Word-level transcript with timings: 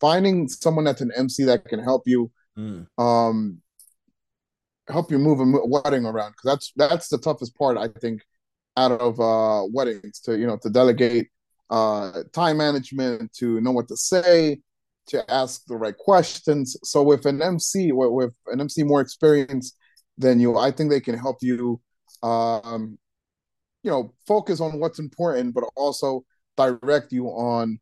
Finding 0.00 0.48
someone 0.48 0.84
that's 0.84 1.00
an 1.00 1.12
MC 1.16 1.44
that 1.44 1.64
can 1.66 1.82
help 1.82 2.02
you, 2.06 2.30
um, 2.98 3.60
help 4.88 5.10
you 5.10 5.18
move 5.18 5.40
a 5.40 5.44
wedding 5.66 6.04
around. 6.06 6.32
Because 6.32 6.44
that's 6.44 6.72
that's 6.76 7.08
the 7.08 7.18
toughest 7.18 7.56
part 7.56 7.76
I 7.78 7.88
think 7.88 8.22
out 8.76 8.92
of 8.92 9.18
uh 9.20 9.66
weddings 9.72 10.20
to 10.20 10.38
you 10.38 10.46
know 10.46 10.58
to 10.58 10.68
delegate 10.68 11.28
uh 11.70 12.22
time 12.34 12.58
management 12.58 13.32
to 13.32 13.58
know 13.62 13.72
what 13.72 13.88
to 13.88 13.96
say 13.96 14.60
to 15.08 15.30
ask 15.30 15.64
the 15.66 15.76
right 15.76 15.96
questions. 15.96 16.76
So 16.84 17.02
with 17.02 17.26
an 17.26 17.40
mc 17.42 17.92
with, 17.92 18.10
with 18.10 18.34
an 18.48 18.60
mc 18.60 18.82
more 18.84 19.00
experienced 19.00 19.76
than 20.18 20.40
you 20.40 20.56
i 20.56 20.70
think 20.70 20.90
they 20.90 21.00
can 21.00 21.16
help 21.16 21.38
you 21.42 21.80
um 22.22 22.98
you 23.82 23.90
know 23.90 24.12
focus 24.26 24.60
on 24.60 24.80
what's 24.80 24.98
important 24.98 25.54
but 25.54 25.64
also 25.76 26.24
direct 26.56 27.12
you 27.12 27.26
on 27.26 27.78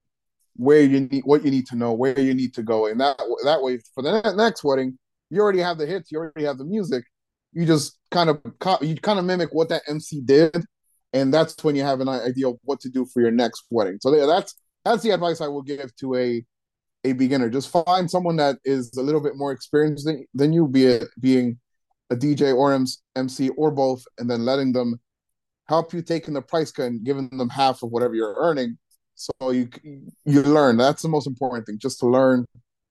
where 0.56 0.82
you 0.82 1.00
need 1.00 1.22
what 1.24 1.44
you 1.44 1.50
need 1.50 1.66
to 1.66 1.76
know 1.76 1.92
where 1.92 2.18
you 2.18 2.34
need 2.34 2.54
to 2.54 2.62
go. 2.62 2.86
And 2.86 3.00
that 3.00 3.18
that 3.44 3.62
way 3.62 3.78
for 3.94 4.02
the 4.02 4.34
next 4.34 4.64
wedding 4.64 4.98
you 5.30 5.40
already 5.40 5.60
have 5.60 5.78
the 5.78 5.86
hits 5.86 6.12
you 6.12 6.18
already 6.18 6.44
have 6.44 6.58
the 6.58 6.64
music. 6.64 7.04
You 7.52 7.66
just 7.66 7.98
kind 8.10 8.30
of 8.30 8.40
you 8.80 8.96
kind 8.96 9.18
of 9.18 9.24
mimic 9.24 9.50
what 9.52 9.68
that 9.68 9.82
mc 9.88 10.20
did. 10.24 10.64
And 11.12 11.32
that's 11.32 11.62
when 11.62 11.76
you 11.76 11.82
have 11.82 12.00
an 12.00 12.08
idea 12.08 12.48
of 12.48 12.56
what 12.64 12.80
to 12.80 12.88
do 12.88 13.06
for 13.06 13.20
your 13.20 13.30
next 13.30 13.64
wedding. 13.70 13.98
So 14.00 14.26
that's 14.26 14.54
that's 14.84 15.02
the 15.02 15.10
advice 15.10 15.40
i 15.40 15.48
will 15.48 15.62
give 15.62 15.94
to 15.96 16.14
a 16.16 16.44
a 17.04 17.12
beginner. 17.12 17.50
Just 17.50 17.70
find 17.70 18.10
someone 18.10 18.36
that 18.36 18.56
is 18.64 18.96
a 18.96 19.02
little 19.02 19.20
bit 19.20 19.36
more 19.36 19.52
experienced 19.52 20.06
than, 20.06 20.24
than 20.34 20.52
you 20.52 20.66
be 20.66 20.86
it 20.86 21.04
being 21.20 21.58
a 22.10 22.16
dj 22.16 22.54
or 22.54 22.72
mc 23.16 23.48
or 23.50 23.70
both 23.70 24.04
and 24.18 24.30
then 24.30 24.44
letting 24.44 24.72
them 24.72 25.00
help 25.68 25.92
you 25.94 26.02
taking 26.02 26.34
the 26.34 26.42
price 26.42 26.70
cut 26.70 26.86
and 26.86 27.04
giving 27.04 27.28
them 27.30 27.48
half 27.48 27.82
of 27.82 27.90
whatever 27.90 28.14
you're 28.14 28.36
earning 28.38 28.76
so 29.14 29.50
you 29.50 29.68
you 30.24 30.42
learn 30.42 30.76
that's 30.76 31.02
the 31.02 31.08
most 31.08 31.26
important 31.26 31.66
thing 31.66 31.78
just 31.78 32.00
to 32.00 32.06
learn 32.06 32.44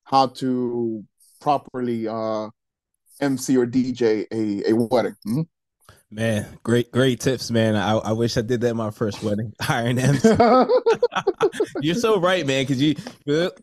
how 0.06 0.28
to 0.28 1.04
properly 1.42 2.08
uh 2.08 2.48
mc 3.22 3.58
or 3.58 3.66
dj 3.68 4.26
a, 4.32 4.70
a 4.70 4.74
wedding 4.76 5.16
Mhm. 5.28 5.48
Man, 6.16 6.46
great, 6.62 6.92
great 6.92 7.20
tips, 7.20 7.50
man. 7.50 7.76
I, 7.76 7.94
I 7.94 8.12
wish 8.12 8.38
I 8.38 8.42
did 8.42 8.62
that 8.62 8.70
in 8.70 8.78
my 8.78 8.92
first 8.92 9.24
wedding. 9.24 9.52
Hiring 9.62 9.98
MC. 9.98 10.30
You're 11.82 11.96
so 11.96 12.20
right, 12.20 12.46
man. 12.46 12.64
Because 12.64 12.80
you, 12.80 12.96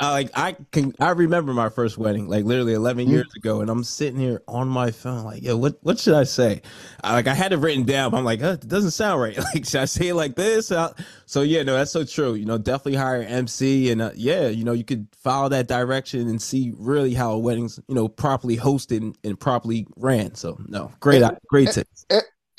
I, 0.00 0.10
like, 0.10 0.30
I 0.34 0.56
can, 0.72 0.92
I 0.98 1.10
remember 1.10 1.52
my 1.52 1.68
first 1.68 1.96
wedding, 1.96 2.28
like 2.28 2.44
literally 2.44 2.74
11 2.74 3.00
Mm-hmm. 3.04 3.14
years 3.14 3.32
ago, 3.36 3.60
and 3.60 3.70
I'm 3.70 3.84
sitting 3.84 4.18
here 4.18 4.42
on 4.48 4.66
my 4.66 4.90
phone, 4.90 5.24
like, 5.24 5.42
yo, 5.44 5.56
what, 5.56 5.78
what 5.82 6.00
should 6.00 6.14
I 6.14 6.24
say? 6.24 6.60
I, 7.04 7.12
like, 7.12 7.28
I 7.28 7.34
had 7.34 7.52
it 7.52 7.58
written 7.58 7.84
down. 7.84 8.10
But 8.10 8.18
I'm 8.18 8.24
like, 8.24 8.42
uh, 8.42 8.56
it 8.60 8.66
doesn't 8.66 8.90
sound 8.90 9.20
right. 9.20 9.38
Like, 9.54 9.64
should 9.64 9.80
I 9.80 9.84
say 9.84 10.08
it 10.08 10.14
like 10.14 10.34
this? 10.34 10.72
Uh, 10.72 10.92
so 11.26 11.42
yeah, 11.42 11.62
no, 11.62 11.74
that's 11.74 11.92
so 11.92 12.04
true. 12.04 12.34
You 12.34 12.46
know, 12.46 12.58
definitely 12.58 12.96
hire 12.96 13.20
an 13.20 13.28
MC, 13.28 13.90
and 13.92 14.02
uh, 14.02 14.10
yeah, 14.16 14.48
you 14.48 14.64
know, 14.64 14.72
you 14.72 14.84
could 14.84 15.06
follow 15.12 15.48
that 15.50 15.68
direction 15.68 16.28
and 16.28 16.42
see 16.42 16.72
really 16.76 17.14
how 17.14 17.30
a 17.32 17.38
wedding's, 17.38 17.78
you 17.86 17.94
know, 17.94 18.08
properly 18.08 18.56
hosted 18.56 18.96
and, 18.98 19.16
and 19.22 19.38
properly 19.38 19.86
ran. 19.96 20.34
So 20.34 20.58
no, 20.66 20.90
great, 20.98 21.22
great 21.48 21.70
tips. 21.70 22.06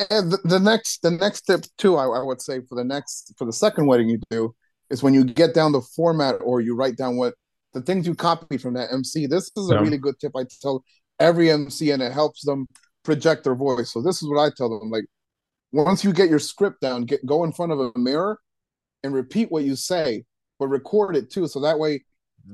And, 0.09 0.31
the, 0.31 0.39
the 0.43 0.59
next 0.59 1.01
the 1.01 1.11
next 1.11 1.41
tip 1.41 1.63
too 1.77 1.95
I, 1.97 2.05
I 2.05 2.23
would 2.23 2.41
say 2.41 2.61
for 2.67 2.75
the 2.75 2.83
next 2.83 3.33
for 3.37 3.45
the 3.45 3.53
second 3.53 3.85
wedding 3.85 4.09
you 4.09 4.19
do 4.29 4.55
is 4.89 5.03
when 5.03 5.13
you 5.13 5.23
get 5.23 5.53
down 5.53 5.71
the 5.71 5.81
format 5.81 6.35
or 6.43 6.61
you 6.61 6.75
write 6.75 6.97
down 6.97 7.17
what 7.17 7.33
the 7.73 7.81
things 7.81 8.05
you 8.07 8.15
copy 8.15 8.57
from 8.57 8.73
that 8.75 8.91
mc 8.91 9.25
this 9.27 9.51
is 9.55 9.69
a 9.69 9.75
Yeah. 9.75 9.81
really 9.81 9.97
good 9.97 10.19
tip. 10.19 10.33
I 10.35 10.43
tell 10.61 10.83
every 11.19 11.49
mc 11.51 11.91
and 11.91 12.01
it 12.01 12.11
helps 12.11 12.43
them 12.45 12.67
project 13.03 13.43
their 13.43 13.55
voice. 13.55 13.91
So 13.91 14.01
this 14.01 14.21
is 14.21 14.29
what 14.29 14.39
i 14.41 14.49
tell 14.55 14.79
them 14.79 14.89
like 14.89 15.05
once 15.71 16.03
you 16.03 16.11
get 16.13 16.29
your 16.29 16.39
script 16.39 16.81
down 16.81 17.03
get 17.03 17.25
go 17.25 17.43
in 17.43 17.51
front 17.51 17.71
of 17.71 17.79
a 17.79 17.91
mirror 17.97 18.39
and 19.03 19.13
repeat 19.13 19.51
what 19.51 19.63
you 19.63 19.75
say 19.75 20.23
but 20.59 20.67
record 20.67 21.15
it 21.15 21.31
too. 21.31 21.47
So 21.47 21.59
that 21.61 21.79
way 21.79 22.03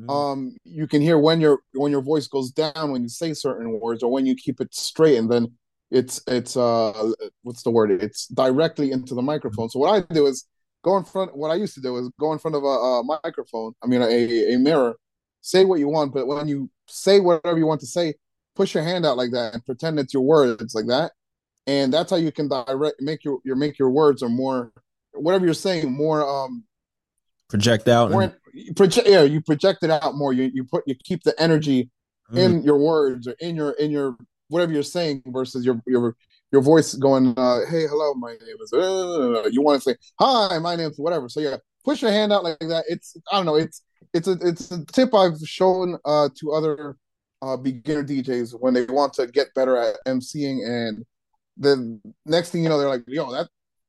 um 0.09 0.56
you 0.64 0.85
can 0.88 1.02
hear 1.02 1.18
when 1.18 1.41
your 1.41 1.59
when 1.74 1.91
your 1.91 2.02
voice 2.02 2.28
goes 2.28 2.52
down 2.52 2.91
when 2.91 3.02
you 3.03 3.09
say 3.09 3.34
certain 3.34 3.79
words 3.79 4.03
or 4.03 4.12
when 4.12 4.25
you 4.25 4.35
keep 4.35 4.59
it 4.62 4.74
straight 4.75 5.18
and 5.18 5.29
then 5.31 5.47
it's 5.91 6.21
it's 6.27 6.57
uh 6.57 7.11
what's 7.43 7.63
the 7.63 7.71
word 7.71 7.91
it's 7.91 8.27
directly 8.27 8.91
into 8.91 9.15
the 9.15 9.21
microphone 9.21 9.69
so 9.69 9.79
what 9.79 9.93
i 9.93 10.13
do 10.13 10.25
is 10.27 10.45
go 10.83 10.97
in 10.97 11.03
front 11.03 11.35
what 11.35 11.49
i 11.49 11.55
used 11.55 11.73
to 11.73 11.81
do 11.81 11.95
is 11.97 12.09
go 12.19 12.33
in 12.33 12.39
front 12.39 12.55
of 12.55 12.63
a, 12.63 12.67
a 12.67 13.03
microphone 13.03 13.73
i 13.83 13.87
mean 13.87 14.01
a, 14.01 14.53
a 14.53 14.57
mirror 14.57 14.95
say 15.41 15.63
what 15.63 15.79
you 15.79 15.87
want 15.87 16.13
but 16.13 16.27
when 16.27 16.47
you 16.47 16.69
say 16.87 17.19
whatever 17.19 17.57
you 17.57 17.65
want 17.65 17.79
to 17.79 17.87
say 17.87 18.13
push 18.55 18.73
your 18.73 18.83
hand 18.83 19.05
out 19.05 19.15
like 19.17 19.31
that 19.31 19.53
and 19.53 19.65
pretend 19.65 19.97
it's 19.99 20.13
your 20.13 20.23
words 20.23 20.75
like 20.75 20.87
that 20.87 21.11
and 21.67 21.93
that's 21.93 22.11
how 22.11 22.17
you 22.17 22.31
can 22.31 22.47
direct 22.49 23.01
make 23.01 23.23
your 23.23 23.39
your 23.45 23.55
make 23.55 23.79
your 23.79 23.89
words 23.89 24.21
or 24.21 24.29
more 24.29 24.71
whatever 25.13 25.45
you're 25.45 25.53
saying 25.53 25.91
more 25.91 26.27
um 26.27 26.63
Project 27.49 27.87
out. 27.87 28.11
more 28.11 28.23
and- 28.23 28.35
you 28.53 28.73
project 28.73 29.07
yeah 29.07 29.21
you 29.21 29.39
project 29.41 29.83
it 29.83 29.89
out 29.89 30.15
more 30.15 30.33
you 30.33 30.51
you 30.53 30.63
put 30.65 30.83
you 30.85 30.95
keep 30.95 31.23
the 31.23 31.39
energy 31.41 31.89
Mm. 32.29 32.37
in 32.39 32.63
your 32.63 32.77
words 32.77 33.25
or 33.25 33.35
in 33.39 33.55
your 33.55 33.71
in 33.71 33.89
your 33.89 34.17
whatever 34.50 34.72
you're 34.72 34.84
saying 34.84 35.22
versus 35.28 35.66
your 35.66 35.81
your 35.85 36.16
your 36.52 36.62
voice 36.62 36.94
going 36.96 37.34
uh 37.38 37.59
hey 37.69 37.88
hello 37.88 38.13
my 38.13 38.31
name 38.31 38.56
is 38.62 38.74
uh, 38.74 39.47
you 39.52 39.62
want 39.62 39.81
to 39.81 39.90
say 39.90 39.96
hi 40.19 40.58
my 40.59 40.75
name's 40.75 40.97
whatever 40.97 41.28
so 41.28 41.40
yeah 41.40 41.58
push 41.84 42.02
your 42.02 42.12
hand 42.12 42.31
out 42.31 42.44
like 42.44 42.58
that 42.59 42.85
it's 42.88 43.16
i 43.31 43.38
don't 43.38 43.46
know 43.46 43.56
it's 43.56 43.84
it's 44.13 44.28
a 44.28 44.38
it's 44.41 44.72
a 44.72 44.85
tip 44.85 45.13
i've 45.13 45.38
shown 45.44 45.97
uh 46.06 46.30
to 46.40 46.52
other 46.52 46.97
uh 47.41 47.58
beginner 47.58 48.03
djs 48.03 48.55
when 48.59 48.73
they 48.73 48.85
want 48.85 49.14
to 49.14 49.28
get 49.28 49.53
better 49.53 49.78
at 49.78 49.96
emceeing 50.08 50.66
and 50.66 51.05
the 51.58 52.00
next 52.26 52.52
thing 52.52 52.64
you 52.64 52.70
know 52.70 52.78
they're 52.78 52.88
like 52.88 53.03
yo 53.08 53.32
that 53.32 53.47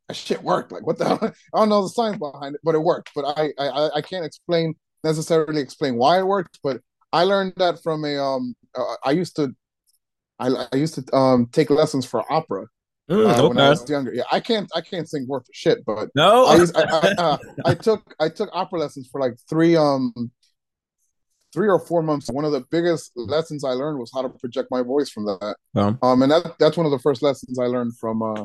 that 0.09 0.15
shit 0.15 0.43
worked 0.43 0.73
like 0.73 0.87
what 0.87 0.99
the 0.99 1.05
hell? 1.09 1.19
i 1.55 1.59
don't 1.59 1.69
know 1.69 1.83
the 1.83 1.89
science 1.89 2.19
behind 2.19 2.55
it 2.55 2.61
but 2.65 2.75
it 2.75 2.83
worked 2.83 3.11
but 3.15 3.25
i 3.39 3.53
i 3.59 3.91
i 3.97 4.01
can't 4.01 4.25
explain 4.25 4.75
necessarily 5.05 5.61
explain 5.61 5.95
why 5.97 6.19
it 6.19 6.27
worked 6.27 6.59
but 6.63 6.81
I 7.13 7.25
learned 7.25 7.55
that 7.57 7.83
from 7.83 8.05
a 8.05 8.19
um. 8.19 8.55
Uh, 8.75 8.95
I 9.05 9.13
used 9.13 9.37
to, 9.37 9.55
I, 10.39 10.67
I 10.73 10.77
used 10.77 10.95
to 10.95 11.17
um 11.17 11.47
take 11.53 11.71
lessons 11.71 12.07
for 12.07 12.31
opera 12.33 12.67
Mm, 13.11 13.27
uh, 13.27 13.49
when 13.49 13.59
I 13.59 13.71
was 13.71 13.89
younger. 13.89 14.13
Yeah, 14.13 14.25
I 14.31 14.41
can't 14.41 14.71
I 14.75 14.83
can't 14.83 15.09
sing 15.09 15.27
worth 15.27 15.45
a 15.45 15.55
shit, 15.55 15.85
but 15.87 16.11
No, 16.15 16.45
I 16.45 16.57
used, 16.57 16.77
I, 16.77 16.83
I, 16.83 17.15
uh, 17.17 17.39
I 17.65 17.75
took 17.75 18.15
I 18.21 18.29
took 18.29 18.51
opera 18.53 18.81
lessons 18.81 19.09
for 19.11 19.19
like 19.19 19.35
three 19.49 19.77
um 19.77 20.13
three 21.55 21.69
or 21.69 21.79
four 21.79 22.03
months. 22.03 22.29
One 22.31 22.45
of 22.45 22.53
the 22.53 22.65
biggest 22.71 23.13
lessons 23.17 23.65
I 23.65 23.71
learned 23.71 23.99
was 23.99 24.11
how 24.13 24.21
to 24.21 24.29
project 24.29 24.69
my 24.71 24.83
voice 24.83 25.09
from 25.09 25.25
that. 25.25 25.57
Um, 25.75 25.99
Um, 26.03 26.23
and 26.23 26.33
that 26.33 26.57
that's 26.59 26.77
one 26.77 26.85
of 26.85 26.93
the 26.93 26.99
first 26.99 27.23
lessons 27.23 27.59
I 27.59 27.65
learned 27.65 27.97
from 27.97 28.21
uh 28.23 28.45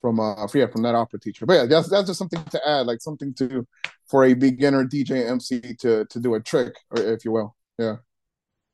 from 0.00 0.18
uh 0.18 0.48
yeah 0.52 0.66
from 0.66 0.82
that 0.82 0.96
opera 0.96 1.20
teacher. 1.20 1.46
But 1.46 1.54
yeah, 1.54 1.66
that's 1.66 1.88
that's 1.88 2.08
just 2.08 2.18
something 2.18 2.42
to 2.42 2.68
add, 2.68 2.86
like 2.86 3.00
something 3.00 3.34
to 3.34 3.68
for 4.08 4.24
a 4.24 4.34
beginner 4.34 4.84
DJ 4.84 5.28
MC 5.30 5.60
to 5.78 6.04
to 6.06 6.18
do 6.18 6.34
a 6.34 6.40
trick, 6.40 6.74
or 6.90 7.00
if 7.00 7.24
you 7.24 7.30
will. 7.30 7.54
Yeah. 7.78 7.96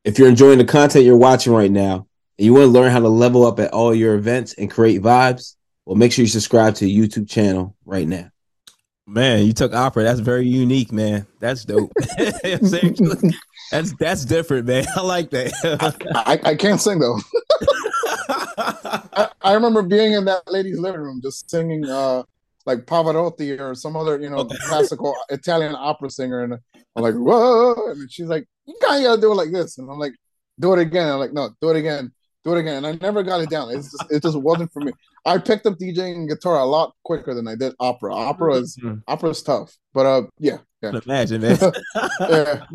If 0.04 0.18
you're 0.18 0.28
enjoying 0.30 0.56
the 0.56 0.64
content 0.64 1.04
you're 1.04 1.18
watching 1.18 1.52
right 1.52 1.70
now 1.70 2.06
and 2.38 2.46
you 2.46 2.54
want 2.54 2.64
to 2.64 2.68
learn 2.68 2.90
how 2.90 3.00
to 3.00 3.08
level 3.08 3.46
up 3.46 3.60
at 3.60 3.72
all 3.72 3.94
your 3.94 4.14
events 4.14 4.54
and 4.54 4.70
create 4.70 5.02
vibes, 5.02 5.56
well, 5.84 5.96
make 5.96 6.12
sure 6.12 6.22
you 6.22 6.28
subscribe 6.28 6.74
to 6.76 6.84
the 6.84 6.98
YouTube 6.98 7.28
channel 7.28 7.76
right 7.84 8.06
now. 8.06 8.30
Man, 9.06 9.44
you 9.44 9.52
took 9.52 9.74
opera. 9.74 10.04
That's 10.04 10.20
very 10.20 10.46
unique, 10.46 10.92
man. 10.92 11.26
That's 11.40 11.64
dope. 11.64 11.90
that's 13.72 13.92
that's 13.98 14.24
different, 14.24 14.66
man. 14.66 14.86
I 14.96 15.00
like 15.00 15.30
that. 15.30 15.52
I, 16.14 16.50
I, 16.50 16.54
can't 16.54 16.80
sing 16.80 17.00
though. 17.00 17.18
I, 18.58 19.28
I, 19.42 19.54
remember 19.54 19.82
being 19.82 20.12
in 20.12 20.24
that 20.26 20.42
lady's 20.46 20.78
living 20.78 21.00
room 21.00 21.20
just 21.20 21.50
singing 21.50 21.84
uh 21.84 22.22
like 22.64 22.86
Pavarotti 22.86 23.58
or 23.58 23.74
some 23.74 23.96
other, 23.96 24.20
you 24.20 24.30
know, 24.30 24.38
okay. 24.38 24.56
classical 24.68 25.16
Italian 25.30 25.74
opera 25.76 26.08
singer, 26.08 26.44
and 26.44 26.54
I'm 26.54 27.02
like, 27.02 27.14
whoa, 27.14 27.90
and 27.90 28.10
she's 28.10 28.28
like, 28.28 28.46
you 28.66 28.76
gotta 28.80 29.20
do 29.20 29.32
it 29.32 29.36
like 29.36 29.50
this, 29.50 29.78
and 29.78 29.90
I'm 29.90 29.98
like, 29.98 30.14
do 30.60 30.72
it 30.74 30.78
again. 30.78 31.08
I'm 31.08 31.18
like, 31.18 31.32
no, 31.32 31.50
do 31.60 31.70
it 31.70 31.76
again, 31.76 32.12
do 32.44 32.54
it 32.54 32.60
again, 32.60 32.84
and 32.84 32.86
I 32.86 32.92
never 33.00 33.22
got 33.22 33.40
it 33.40 33.50
down. 33.50 33.70
It's 33.70 33.90
just, 33.90 34.10
it 34.10 34.22
just 34.22 34.38
wasn't 34.38 34.72
for 34.72 34.80
me. 34.80 34.92
I 35.24 35.38
picked 35.38 35.66
up 35.66 35.78
DJing 35.78 36.14
and 36.14 36.28
guitar 36.28 36.58
a 36.58 36.64
lot 36.64 36.94
quicker 37.04 37.34
than 37.34 37.46
I 37.46 37.54
did 37.54 37.74
opera. 37.78 38.14
Opera 38.14 38.54
is 38.54 38.76
mm-hmm. 38.76 38.98
opera 39.06 39.30
is 39.30 39.42
tough, 39.42 39.76
but 39.92 40.06
uh, 40.06 40.22
yeah, 40.38 40.58
yeah. 40.82 41.00
Imagine, 41.06 41.42
man. 41.42 41.58
yeah. 42.20 42.64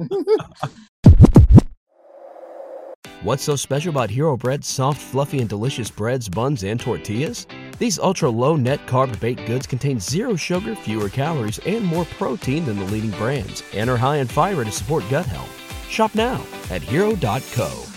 What's 3.24 3.44
so 3.44 3.56
special 3.56 3.90
about 3.90 4.12
Hero 4.12 4.38
Bread's 4.38 4.68
soft, 4.68 5.02
fluffy, 5.02 5.40
and 5.40 5.50
delicious 5.50 5.90
breads, 5.90 6.30
buns, 6.30 6.64
and 6.64 6.80
tortillas? 6.80 7.48
These 7.80 7.98
ultra 7.98 8.30
low 8.30 8.56
net 8.56 8.86
carb 8.86 9.19
baked 9.19 9.46
goods 9.48 9.66
contain 9.66 10.00
zero 10.00 10.36
sugar, 10.36 10.75
fewer 10.75 11.10
calories, 11.10 11.60
and 11.66 11.84
more 11.84 12.06
protein 12.06 12.66
than 12.66 12.78
the 12.78 12.86
leading 12.86 13.12
brands, 13.12 13.64
and 13.74 13.90
are 13.90 13.98
high 13.98 14.18
in 14.18 14.28
fiber 14.28 14.64
to 14.64 14.72
support 14.72 15.04
gut 15.10 15.25
health. 15.25 15.52
Shop 15.90 16.14
now 16.16 16.46
at 16.69 16.81
hero.co. 16.81 17.96